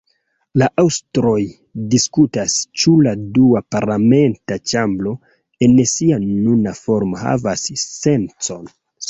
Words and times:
La 0.59 0.67
aŭstroj 0.83 1.35
diskutas, 1.91 2.55
ĉu 2.83 2.93
la 3.09 3.13
dua 3.35 3.61
parlamenta 3.75 4.59
ĉambro 4.73 5.13
en 5.69 5.77
sia 5.93 6.19
nuna 6.25 6.75
formo 6.81 7.23
havas 7.27 7.69
sencon. 7.85 8.67